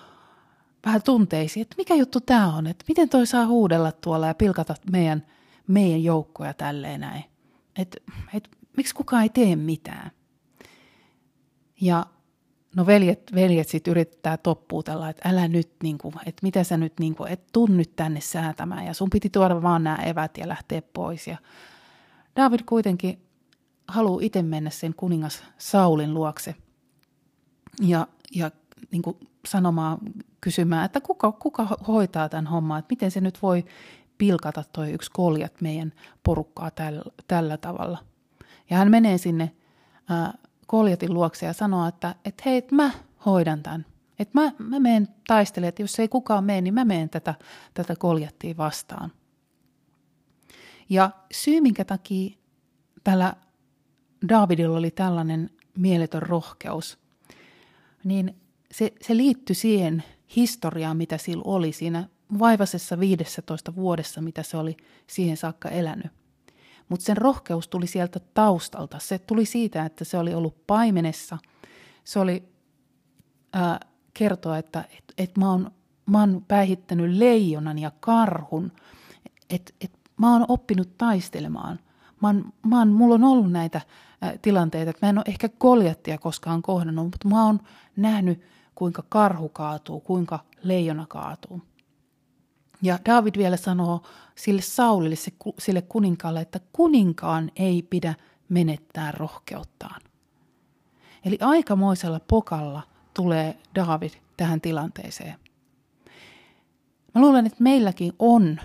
vähän 0.86 1.02
tunteisiin, 1.02 1.62
että 1.62 1.74
mikä 1.78 1.94
juttu 1.94 2.20
tämä 2.20 2.56
on, 2.56 2.66
että 2.66 2.84
miten 2.88 3.08
toi 3.08 3.26
saa 3.26 3.46
huudella 3.46 3.92
tuolla 3.92 4.26
ja 4.26 4.34
pilkata 4.34 4.74
meidän, 4.90 5.26
meidän 5.66 6.04
joukkoja 6.04 6.54
tälleen 6.54 7.00
näin. 7.00 7.24
Että 7.78 7.98
et, 8.34 8.48
miksi 8.76 8.94
kukaan 8.94 9.22
ei 9.22 9.28
tee 9.28 9.56
mitään. 9.56 10.10
Ja 11.80 12.06
no 12.74 12.86
veljet, 12.86 13.30
veljet 13.34 13.68
sitten 13.68 13.90
yrittää 13.90 14.36
toppuutella, 14.36 15.08
että 15.08 15.28
älä 15.28 15.48
nyt, 15.48 15.70
niin 15.82 15.98
kuin, 15.98 16.14
että 16.26 16.40
mitä 16.42 16.64
sä 16.64 16.76
nyt, 16.76 16.92
niin 17.00 17.14
kuin, 17.14 17.32
et 17.32 17.46
tuu 17.52 17.66
nyt 17.66 17.96
tänne 17.96 18.20
säätämään 18.20 18.86
ja 18.86 18.94
sun 18.94 19.10
piti 19.10 19.30
tuoda 19.30 19.62
vaan 19.62 19.84
nämä 19.84 19.96
evät 19.96 20.38
ja 20.38 20.48
lähteä 20.48 20.82
pois. 20.92 21.26
Ja 21.26 21.36
David 22.36 22.60
kuitenkin 22.66 23.18
haluaa 23.88 24.22
itse 24.22 24.42
mennä 24.42 24.70
sen 24.70 24.94
kuningas 24.94 25.44
Saulin 25.58 26.14
luokse 26.14 26.54
ja, 27.80 28.06
ja 28.34 28.50
niin 28.90 29.02
kuin 29.02 29.16
sanomaan, 29.48 29.98
kysymään, 30.40 30.84
että 30.84 31.00
kuka, 31.00 31.32
kuka 31.32 31.68
hoitaa 31.88 32.28
tämän 32.28 32.46
homman, 32.46 32.78
että 32.78 32.92
miten 32.92 33.10
se 33.10 33.20
nyt 33.20 33.42
voi 33.42 33.64
pilkata 34.18 34.64
toi 34.72 34.92
yksi 34.92 35.10
koljat 35.10 35.60
meidän 35.60 35.92
porukkaa 36.22 36.70
tällä, 36.70 37.02
tällä 37.28 37.56
tavalla. 37.56 37.98
Ja 38.70 38.76
hän 38.76 38.90
menee 38.90 39.18
sinne 39.18 39.52
ää, 40.08 40.34
koljatin 40.66 41.14
luokse 41.14 41.46
ja 41.46 41.52
sanoo, 41.52 41.88
että, 41.88 42.14
että 42.24 42.42
hei, 42.46 42.56
että 42.56 42.74
mä 42.74 42.90
hoidan 43.26 43.62
tämän. 43.62 43.86
Että 44.18 44.40
mä, 44.40 44.52
mä 44.58 44.80
menen 44.80 45.08
taistelemaan, 45.26 45.68
että 45.68 45.82
jos 45.82 45.98
ei 45.98 46.08
kukaan 46.08 46.44
mene, 46.44 46.60
niin 46.60 46.74
mä 46.74 46.84
menen 46.84 47.10
tätä, 47.10 47.34
tätä 47.74 47.96
koljattia 47.96 48.56
vastaan. 48.56 49.12
Ja 50.88 51.10
syy, 51.32 51.60
minkä 51.60 51.84
takia 51.84 52.36
tällä 53.04 53.34
Davidilla 54.28 54.78
oli 54.78 54.90
tällainen 54.90 55.50
mieletön 55.78 56.22
rohkeus, 56.22 56.98
niin 58.04 58.36
se, 58.72 58.92
se 59.00 59.16
liittyi 59.16 59.56
siihen 59.56 60.04
historiaan, 60.36 60.96
mitä 60.96 61.18
sillä 61.18 61.42
oli 61.46 61.72
siinä 61.72 62.08
vaivasessa 62.38 63.00
15 63.00 63.74
vuodessa, 63.74 64.20
mitä 64.20 64.42
se 64.42 64.56
oli 64.56 64.76
siihen 65.06 65.36
saakka 65.36 65.68
elänyt. 65.68 66.12
Mutta 66.88 67.04
sen 67.04 67.16
rohkeus 67.16 67.68
tuli 67.68 67.86
sieltä 67.86 68.20
taustalta. 68.34 68.98
Se 68.98 69.18
tuli 69.18 69.44
siitä, 69.44 69.84
että 69.84 70.04
se 70.04 70.18
oli 70.18 70.34
ollut 70.34 70.66
paimenessa. 70.66 71.38
Se 72.04 72.18
oli 72.18 72.48
ää, 73.52 73.80
kertoa, 74.14 74.58
että 74.58 74.84
et, 74.98 75.04
et 75.18 75.36
mä, 75.36 75.50
oon, 75.50 75.70
mä 76.06 76.20
oon 76.20 76.44
päihittänyt 76.48 77.16
leijonan 77.16 77.78
ja 77.78 77.92
karhun. 78.00 78.72
Että 79.50 79.72
et, 79.80 79.92
mä 80.16 80.32
oon 80.32 80.44
oppinut 80.48 80.98
taistelemaan. 80.98 81.78
Mä 82.22 82.28
oon, 82.28 82.52
mä 82.66 82.78
oon, 82.78 82.88
mulla 82.88 83.14
on 83.14 83.24
ollut 83.24 83.52
näitä 83.52 83.80
tilanteita, 84.42 84.90
että 84.90 85.06
mä 85.06 85.10
en 85.10 85.18
ole 85.18 85.24
ehkä 85.28 85.48
koljattia 85.48 86.18
koskaan 86.18 86.62
kohdannut, 86.62 87.04
mutta 87.04 87.28
mä 87.28 87.46
oon 87.46 87.60
nähnyt, 87.96 88.42
kuinka 88.74 89.04
karhu 89.08 89.48
kaatuu, 89.48 90.00
kuinka 90.00 90.38
leijona 90.62 91.06
kaatuu. 91.08 91.62
Ja 92.84 92.98
David 93.06 93.34
vielä 93.38 93.56
sanoo 93.56 94.02
sille 94.34 94.62
Saulille, 94.62 95.16
sille 95.58 95.82
kuninkaalle, 95.82 96.40
että 96.40 96.60
kuninkaan 96.72 97.50
ei 97.56 97.82
pidä 97.82 98.14
menettää 98.48 99.12
rohkeuttaan. 99.12 100.00
Eli 101.24 101.38
aikamoisella 101.40 102.20
pokalla 102.20 102.82
tulee 103.14 103.58
David 103.74 104.10
tähän 104.36 104.60
tilanteeseen. 104.60 105.34
Mä 107.14 107.20
luulen, 107.20 107.46
että 107.46 107.62
meilläkin 107.62 108.12
on 108.18 108.60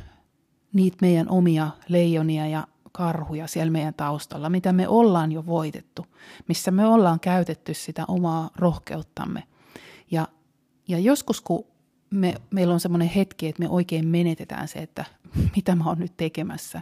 niitä 0.73 0.97
meidän 1.01 1.29
omia 1.29 1.69
leijonia 1.87 2.47
ja 2.47 2.67
karhuja 2.91 3.47
siellä 3.47 3.71
meidän 3.71 3.93
taustalla, 3.93 4.49
mitä 4.49 4.71
me 4.73 4.87
ollaan 4.87 5.31
jo 5.31 5.45
voitettu, 5.45 6.05
missä 6.47 6.71
me 6.71 6.85
ollaan 6.85 7.19
käytetty 7.19 7.73
sitä 7.73 8.05
omaa 8.07 8.49
rohkeuttamme. 8.55 9.43
Ja, 10.11 10.27
ja 10.87 10.99
joskus 10.99 11.41
kun 11.41 11.65
me, 12.09 12.35
meillä 12.51 12.73
on 12.73 12.79
semmoinen 12.79 13.07
hetki, 13.07 13.47
että 13.47 13.63
me 13.63 13.69
oikein 13.69 14.07
menetetään 14.07 14.67
se, 14.67 14.79
että 14.79 15.05
mitä 15.55 15.75
mä 15.75 15.83
oon 15.83 15.99
nyt 15.99 16.17
tekemässä, 16.17 16.81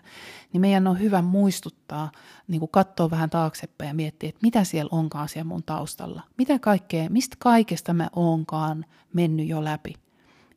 niin 0.54 0.62
meidän 0.62 0.88
on 0.88 1.00
hyvä 1.00 1.22
muistuttaa, 1.22 2.12
niin 2.48 2.60
kuin 2.60 2.72
katsoa 2.72 3.10
vähän 3.10 3.30
taaksepäin 3.30 3.88
ja 3.88 3.94
miettiä, 3.94 4.30
että 4.30 4.40
mitä 4.42 4.64
siellä 4.64 4.90
onkaan 4.92 5.30
siellä 5.30 5.48
mun 5.48 5.64
taustalla. 5.64 6.22
Mitä 6.38 6.60
kaikkea, 6.60 7.10
mistä 7.10 7.36
kaikesta 7.40 7.94
mä 7.94 8.10
oonkaan 8.16 8.86
mennyt 9.14 9.48
jo 9.48 9.64
läpi. 9.64 9.94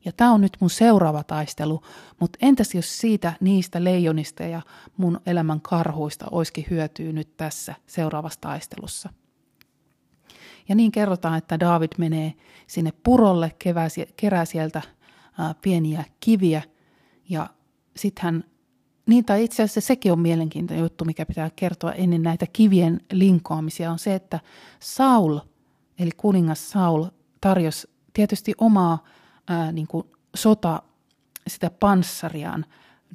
Ja 0.05 0.11
tämä 0.11 0.31
on 0.31 0.41
nyt 0.41 0.57
mun 0.59 0.69
seuraava 0.69 1.23
taistelu, 1.23 1.81
mutta 2.19 2.39
entäs 2.41 2.75
jos 2.75 2.99
siitä 2.99 3.33
niistä 3.39 3.83
leijonista 3.83 4.43
ja 4.43 4.61
mun 4.97 5.19
elämän 5.25 5.61
karhuista 5.61 6.25
olisikin 6.31 6.65
hyötyy 6.69 7.13
nyt 7.13 7.37
tässä 7.37 7.75
seuraavassa 7.87 8.41
taistelussa. 8.41 9.09
Ja 10.71 10.75
niin 10.75 10.91
kerrotaan, 10.91 11.37
että 11.37 11.59
David 11.59 11.89
menee 11.97 12.33
sinne 12.67 12.91
purolle, 13.03 13.51
kerää 14.17 14.45
sieltä 14.45 14.81
pieniä 15.61 16.03
kiviä 16.19 16.61
ja 17.29 17.49
sitten 17.95 18.23
hän, 18.23 18.43
niin 19.05 19.25
tai 19.25 19.43
itse 19.43 19.63
asiassa 19.63 19.81
sekin 19.81 20.11
on 20.11 20.19
mielenkiintoinen 20.19 20.83
juttu, 20.83 21.05
mikä 21.05 21.25
pitää 21.25 21.49
kertoa 21.55 21.91
ennen 21.91 22.23
näitä 22.23 22.45
kivien 22.53 23.01
linkoamisia, 23.11 23.91
on 23.91 23.99
se, 23.99 24.15
että 24.15 24.39
Saul, 24.79 25.39
eli 25.99 26.11
kuningas 26.17 26.69
Saul, 26.69 27.05
tarjosi 27.41 27.89
tietysti 28.13 28.53
omaa 28.57 29.03
ää, 29.47 29.71
niin 29.71 29.87
kuin 29.87 30.07
sota, 30.35 30.81
sitä 31.47 31.71
panssariaan 31.79 32.65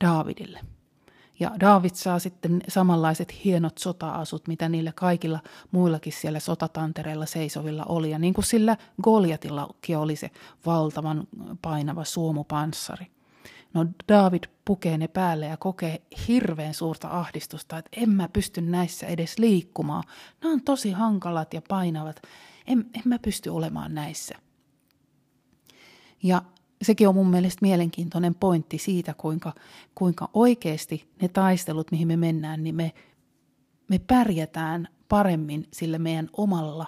Daavidille. 0.01 0.61
Ja 1.41 1.51
Daavid 1.61 1.95
saa 1.95 2.19
sitten 2.19 2.63
samanlaiset 2.69 3.45
hienot 3.45 3.79
sota-asut, 3.79 4.49
mitä 4.49 4.69
niillä 4.69 4.93
kaikilla 4.93 5.41
muillakin 5.71 6.13
siellä 6.13 6.41
sotatantereilla 6.41 7.27
seisovilla 7.27 7.85
oli. 7.85 8.11
Ja 8.11 8.19
niin 8.19 8.35
kuin 8.35 8.45
sillä 8.45 8.77
Goliatillakin 9.03 9.99
oli 9.99 10.17
se 10.17 10.31
valtavan 10.67 11.29
painava 11.63 12.05
suomupanssari. 12.05 13.07
No 13.75 13.87
David 14.09 14.45
pukee 14.65 14.99
ne 14.99 15.09
päälle 15.09 15.47
ja 15.47 15.57
kokee 15.57 16.03
hirveän 16.29 16.75
suurta 16.75 17.09
ahdistusta, 17.09 17.79
että 17.79 18.01
en 18.01 18.11
mä 18.11 18.29
pysty 18.33 18.61
näissä 18.61 19.07
edes 19.07 19.39
liikkumaan. 19.39 20.05
Nämä 20.43 20.53
on 20.53 20.63
tosi 20.63 20.91
hankalat 20.93 21.55
ja 21.55 21.63
painavat. 21.69 22.23
En, 22.67 22.87
en 22.95 23.03
mä 23.05 23.19
pysty 23.19 23.51
olemaan 23.51 23.95
näissä. 23.95 24.35
Ja 26.23 26.43
sekin 26.83 27.09
on 27.09 27.15
mun 27.15 27.31
mielestä 27.31 27.59
mielenkiintoinen 27.63 28.35
pointti 28.35 28.79
siitä, 28.79 29.15
kuinka, 29.15 29.53
kuinka 29.95 30.29
oikeasti 30.35 31.09
ne 31.23 31.29
taistelut, 31.29 31.91
mihin 31.91 32.09
me 32.09 32.17
mennään, 32.17 32.65
niin 32.65 32.75
me, 32.75 32.93
me 33.89 33.99
pärjätään 33.99 34.89
paremmin 35.09 35.69
sillä 35.73 35.99
meidän 35.99 36.31
omalla 36.33 36.87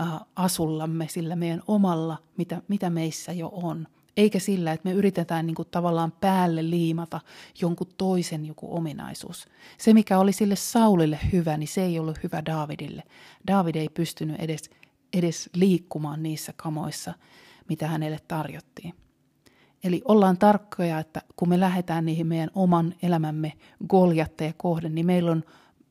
äh, 0.00 0.08
asullamme, 0.36 1.06
sillä 1.10 1.36
meidän 1.36 1.62
omalla, 1.66 2.18
mitä, 2.36 2.62
mitä 2.68 2.90
meissä 2.90 3.32
jo 3.32 3.48
on. 3.52 3.86
Eikä 4.16 4.38
sillä, 4.38 4.72
että 4.72 4.88
me 4.88 4.94
yritetään 4.94 5.46
niin 5.46 5.54
kuin 5.54 5.68
tavallaan 5.70 6.12
päälle 6.12 6.70
liimata 6.70 7.20
jonkun 7.60 7.86
toisen 7.98 8.46
joku 8.46 8.76
ominaisuus. 8.76 9.48
Se, 9.78 9.94
mikä 9.94 10.18
oli 10.18 10.32
sille 10.32 10.56
Saulille 10.56 11.18
hyvä, 11.32 11.56
niin 11.56 11.68
se 11.68 11.82
ei 11.82 11.98
ollut 11.98 12.22
hyvä 12.22 12.42
Davidille. 12.46 13.02
David 13.46 13.74
ei 13.74 13.88
pystynyt 13.88 14.40
edes, 14.40 14.70
edes 15.12 15.50
liikkumaan 15.54 16.22
niissä 16.22 16.52
kamoissa 16.56 17.14
mitä 17.68 17.88
hänelle 17.88 18.18
tarjottiin. 18.28 18.94
Eli 19.84 20.02
ollaan 20.04 20.38
tarkkoja, 20.38 20.98
että 20.98 21.22
kun 21.36 21.48
me 21.48 21.60
lähdetään 21.60 22.04
niihin 22.04 22.26
meidän 22.26 22.50
oman 22.54 22.94
elämämme 23.02 23.52
goljatteja 23.88 24.52
kohden, 24.56 24.94
niin 24.94 25.06
meillä 25.06 25.30
on, 25.30 25.44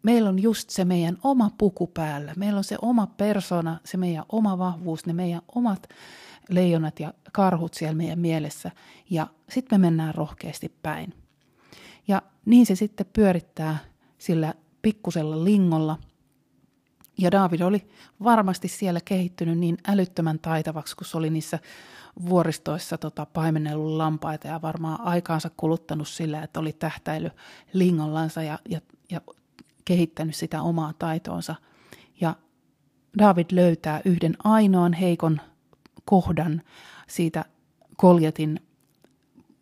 meillä 0.04 0.30
on 0.30 0.42
just 0.42 0.70
se 0.70 0.86
meidän 0.86 1.18
oma 1.24 1.52
puku 1.58 1.88
päällä. 1.88 2.34
Meillä 2.38 2.58
on 2.58 2.64
se 2.64 2.76
oma 2.82 3.08
persona, 3.08 3.80
se 3.86 3.98
meidän 3.98 4.26
oma 4.30 4.58
vahvuus, 4.58 5.06
ne 5.06 5.14
meidän 5.14 5.42
omat 5.56 5.90
leijonat 6.50 7.00
ja 7.00 7.14
karhut 7.32 7.74
siellä 7.74 7.96
meidän 7.96 8.20
mielessä. 8.20 8.72
Ja 9.10 9.28
sitten 9.50 9.80
me 9.82 9.88
mennään 9.88 10.16
rohkeasti 10.16 10.74
päin. 10.84 11.14
Ja 12.08 12.22
niin 12.46 12.66
se 12.66 12.76
sitten 12.76 13.08
pyörittää 13.14 13.78
sillä 14.18 14.54
pikkusella 14.82 15.44
lingolla– 15.44 15.98
ja 17.18 17.32
David 17.32 17.62
oli 17.62 17.88
varmasti 18.24 18.68
siellä 18.68 19.00
kehittynyt 19.06 19.58
niin 19.58 19.78
älyttömän 19.88 20.40
taitavaksi, 20.40 20.96
kun 20.96 21.06
se 21.06 21.18
oli 21.18 21.30
niissä 21.30 21.60
vuoristoissa 22.30 22.98
tota, 22.98 23.26
paimennellut 23.26 23.98
lampaita 23.98 24.48
ja 24.48 24.62
varmaan 24.62 25.02
aikaansa 25.02 25.52
kuluttanut 25.58 26.08
sillä, 26.08 26.44
että 26.44 26.60
oli 26.60 26.74
tähtäily 26.74 27.32
lingollansa 27.74 28.44
ja, 28.44 28.60
ja, 28.70 28.82
ja 29.12 29.22
kehittänyt 29.86 30.36
sitä 30.36 30.62
omaa 30.62 30.94
taitoonsa. 31.00 31.56
Ja 32.22 32.36
David 33.20 33.46
löytää 33.52 34.02
yhden 34.06 34.38
ainoan 34.44 34.94
heikon 34.94 35.42
kohdan 36.06 36.62
siitä 37.08 37.46
Koljatin 37.96 38.60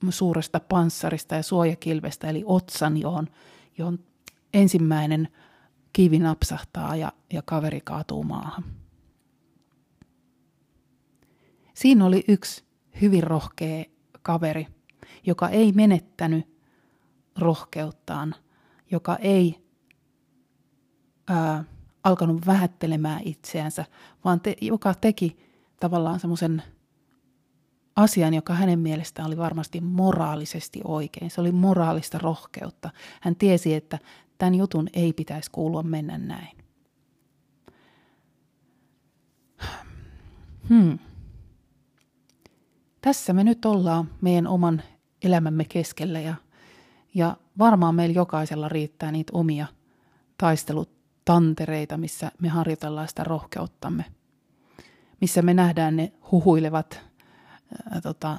suuresta 0.10 0.60
panssarista 0.60 1.36
ja 1.36 1.44
suojakilvestä, 1.44 2.30
eli 2.30 2.44
otsan, 2.46 2.98
johon, 2.98 3.28
johon 3.78 4.00
ensimmäinen– 4.54 5.28
kivi 5.96 6.20
napsahtaa 6.20 6.96
ja, 6.96 7.12
ja 7.34 7.42
kaveri 7.46 7.82
kaatuu 7.82 8.24
maahan. 8.24 8.64
Siinä 11.74 12.06
oli 12.06 12.24
yksi 12.28 12.64
hyvin 13.02 13.24
rohkea 13.24 13.84
kaveri, 14.22 14.68
joka 15.26 15.50
ei 15.50 15.72
menettänyt 15.72 16.48
rohkeuttaan, 17.38 18.36
joka 18.92 19.16
ei 19.16 19.66
ää, 21.28 21.64
alkanut 22.04 22.46
vähättelemään 22.46 23.22
itseänsä, 23.26 23.86
vaan 24.26 24.42
te, 24.42 24.56
joka 24.62 24.94
teki 24.94 25.38
tavallaan 25.80 26.20
semmoisen 26.20 26.64
asian, 27.96 28.34
joka 28.34 28.54
hänen 28.54 28.80
mielestään 28.80 29.28
oli 29.28 29.38
varmasti 29.38 29.82
moraalisesti 29.82 30.82
oikein. 30.84 31.32
Se 31.32 31.42
oli 31.42 31.52
moraalista 31.52 32.18
rohkeutta. 32.18 32.90
Hän 33.22 33.36
tiesi, 33.36 33.74
että 33.74 34.00
tämän 34.38 34.56
jutun 34.56 34.88
ei 34.94 35.14
pitäisi 35.14 35.52
kuulua 35.52 35.84
mennä 35.84 36.18
näin. 36.18 36.58
Hmm. 40.70 41.00
Tässä 43.02 43.34
me 43.34 43.44
nyt 43.44 43.66
ollaan 43.66 44.10
meidän 44.22 44.48
oman 44.48 44.82
elämämme 45.24 45.66
keskellä 45.66 46.20
ja, 46.20 46.36
ja 47.14 47.38
varmaan 47.58 47.96
meillä 47.96 48.16
jokaisella 48.16 48.70
riittää 48.70 49.12
niitä 49.12 49.32
omia 49.36 49.68
taistelutantereita, 50.38 51.98
missä 51.98 52.32
me 52.42 52.48
harjoitellaan 52.48 53.08
sitä 53.08 53.24
rohkeuttamme. 53.24 54.06
Missä 55.22 55.42
me 55.42 55.54
nähdään 55.54 55.96
ne 55.96 56.14
huhuilevat 56.32 57.02
ää, 57.92 58.02
tota, 58.02 58.38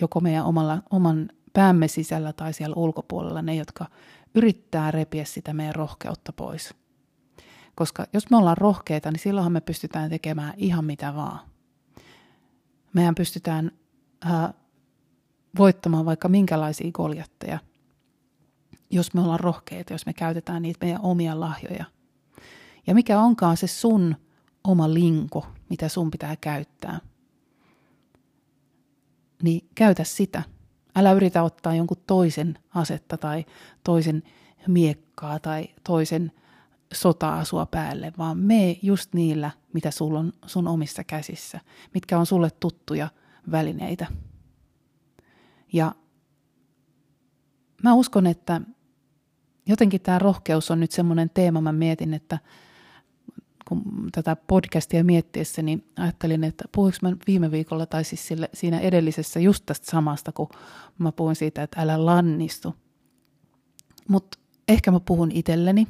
joko 0.00 0.20
meidän 0.20 0.44
omalla, 0.44 0.82
oman 0.90 1.30
päämme 1.54 1.88
sisällä 1.88 2.32
tai 2.32 2.52
siellä 2.52 2.74
ulkopuolella 2.76 3.42
ne, 3.42 3.54
jotka 3.54 3.86
yrittää 4.34 4.90
repiä 4.90 5.24
sitä 5.24 5.52
meidän 5.52 5.74
rohkeutta 5.74 6.32
pois. 6.32 6.74
Koska 7.74 8.06
jos 8.12 8.30
me 8.30 8.36
ollaan 8.36 8.56
rohkeita, 8.56 9.10
niin 9.10 9.20
silloinhan 9.20 9.52
me 9.52 9.60
pystytään 9.60 10.10
tekemään 10.10 10.54
ihan 10.56 10.84
mitä 10.84 11.14
vaan. 11.14 11.40
Mehän 12.92 13.14
pystytään 13.14 13.70
äh, 14.26 14.54
voittamaan 15.58 16.04
vaikka 16.04 16.28
minkälaisia 16.28 16.90
koljatteja, 16.92 17.58
jos 18.90 19.14
me 19.14 19.20
ollaan 19.20 19.40
rohkeita, 19.40 19.94
jos 19.94 20.06
me 20.06 20.12
käytetään 20.12 20.62
niitä 20.62 20.84
meidän 20.84 21.00
omia 21.00 21.40
lahjoja. 21.40 21.84
Ja 22.86 22.94
mikä 22.94 23.20
onkaan 23.20 23.56
se 23.56 23.66
sun 23.66 24.16
oma 24.64 24.94
linko, 24.94 25.46
mitä 25.70 25.88
sun 25.88 26.10
pitää 26.10 26.36
käyttää, 26.40 27.00
niin 29.42 29.68
käytä 29.74 30.04
sitä– 30.04 30.42
Älä 30.96 31.12
yritä 31.12 31.42
ottaa 31.42 31.74
jonkun 31.74 32.02
toisen 32.06 32.58
asetta 32.74 33.18
tai 33.18 33.44
toisen 33.84 34.22
miekkaa 34.66 35.38
tai 35.38 35.68
toisen 35.84 36.32
sota-asua 36.92 37.66
päälle, 37.66 38.12
vaan 38.18 38.38
me 38.38 38.78
just 38.82 39.14
niillä, 39.14 39.50
mitä 39.72 39.90
sulla 39.90 40.18
on 40.18 40.32
sun 40.46 40.68
omissa 40.68 41.04
käsissä, 41.04 41.60
mitkä 41.94 42.18
on 42.18 42.26
sulle 42.26 42.50
tuttuja 42.50 43.08
välineitä. 43.50 44.06
Ja 45.72 45.94
mä 47.82 47.94
uskon, 47.94 48.26
että 48.26 48.60
jotenkin 49.66 50.00
tämä 50.00 50.18
rohkeus 50.18 50.70
on 50.70 50.80
nyt 50.80 50.90
semmoinen 50.90 51.30
teema, 51.30 51.60
mä 51.60 51.72
mietin, 51.72 52.14
että 52.14 52.38
kun 53.68 53.82
tätä 54.12 54.36
podcastia 54.36 55.04
miettiessä, 55.04 55.62
niin 55.62 55.90
ajattelin, 55.96 56.44
että 56.44 56.64
puhuinko 56.74 56.98
mä 57.02 57.16
viime 57.26 57.50
viikolla 57.50 57.86
tai 57.86 58.04
siis 58.04 58.28
sille, 58.28 58.48
siinä 58.54 58.80
edellisessä 58.80 59.40
just 59.40 59.66
tästä 59.66 59.90
samasta, 59.90 60.32
kun 60.32 60.48
mä 60.98 61.12
puhuin 61.12 61.36
siitä, 61.36 61.62
että 61.62 61.80
älä 61.80 62.06
lannistu. 62.06 62.74
Mutta 64.08 64.38
ehkä 64.68 64.90
mä 64.90 65.00
puhun 65.00 65.32
itselleni, 65.32 65.86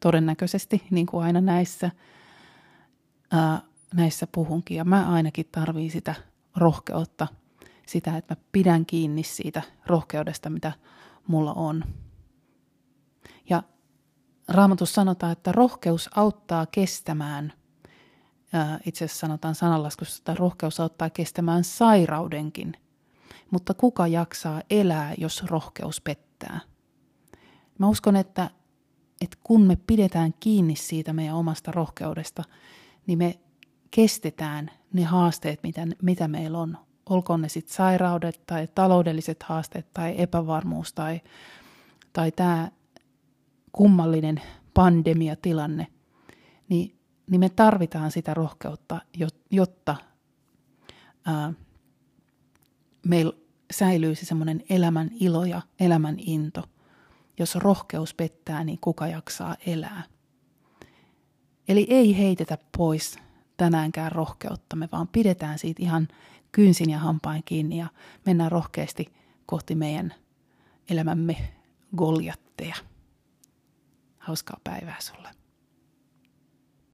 todennäköisesti, 0.00 0.82
niin 0.90 1.06
kuin 1.06 1.24
aina 1.24 1.40
näissä, 1.40 1.90
ää, 3.30 3.62
näissä 3.94 4.26
puhunkin. 4.32 4.76
Ja 4.76 4.84
mä 4.84 5.12
ainakin 5.12 5.46
tarviin 5.52 5.90
sitä 5.90 6.14
rohkeutta, 6.56 7.26
sitä, 7.86 8.16
että 8.16 8.34
mä 8.34 8.40
pidän 8.52 8.86
kiinni 8.86 9.22
siitä 9.22 9.62
rohkeudesta, 9.86 10.50
mitä 10.50 10.72
mulla 11.26 11.52
on. 11.52 11.84
Ja 13.50 13.62
Raamatussa 14.48 14.94
sanotaan, 14.94 15.32
että 15.32 15.52
rohkeus 15.52 16.10
auttaa 16.14 16.66
kestämään, 16.66 17.52
itse 18.86 19.04
asiassa 19.04 19.20
sanotaan 19.20 19.54
sananlaskussa, 19.54 20.20
että 20.20 20.34
rohkeus 20.34 20.80
auttaa 20.80 21.10
kestämään 21.10 21.64
sairaudenkin. 21.64 22.76
mutta 23.50 23.74
kuka 23.74 24.06
jaksaa 24.06 24.62
elää, 24.70 25.14
jos 25.18 25.44
rohkeus 25.44 26.00
pettää? 26.00 26.60
Mä 27.78 27.88
uskon, 27.88 28.16
että, 28.16 28.50
että 29.20 29.36
kun 29.44 29.60
me 29.60 29.76
pidetään 29.86 30.34
kiinni 30.40 30.76
siitä 30.76 31.12
meidän 31.12 31.34
omasta 31.36 31.72
rohkeudesta, 31.72 32.44
niin 33.06 33.18
me 33.18 33.38
kestetään 33.90 34.70
ne 34.92 35.04
haasteet, 35.04 35.62
mitä, 35.62 35.86
mitä 36.02 36.28
meillä 36.28 36.58
on. 36.58 36.78
Olkoon 37.08 37.42
ne 37.42 37.48
sitten 37.48 37.74
sairaudet 37.74 38.42
tai 38.46 38.68
taloudelliset 38.74 39.42
haasteet 39.42 39.86
tai 39.94 40.14
epävarmuus 40.18 40.92
tai, 40.92 41.20
tai 42.12 42.32
tämä 42.32 42.70
kummallinen 43.74 44.42
pandemiatilanne, 44.74 45.86
niin, 46.68 46.98
niin 47.30 47.40
me 47.40 47.48
tarvitaan 47.48 48.10
sitä 48.10 48.34
rohkeutta, 48.34 49.00
jotta 49.50 49.96
ää, 51.26 51.52
meillä 53.06 53.32
säilyy 53.72 54.14
se 54.14 54.26
semmoinen 54.26 54.62
elämän 54.68 55.10
ilo 55.20 55.44
ja 55.44 55.62
elämän 55.80 56.16
into. 56.18 56.62
Jos 57.38 57.54
rohkeus 57.54 58.14
pettää, 58.14 58.64
niin 58.64 58.78
kuka 58.80 59.06
jaksaa 59.06 59.56
elää? 59.66 60.02
Eli 61.68 61.86
ei 61.90 62.18
heitetä 62.18 62.58
pois 62.78 63.18
tänäänkään 63.56 64.12
rohkeuttamme, 64.12 64.88
vaan 64.92 65.08
pidetään 65.08 65.58
siitä 65.58 65.82
ihan 65.82 66.08
kynsin 66.52 66.90
ja 66.90 66.98
hampain 66.98 67.42
kiinni 67.44 67.78
ja 67.78 67.86
mennään 68.26 68.52
rohkeasti 68.52 69.12
kohti 69.46 69.74
meidän 69.74 70.14
elämämme 70.90 71.36
goljatteja. 71.96 72.74
Hauskaa 74.24 74.60
päivää 74.64 75.00
sulle. 75.00 75.28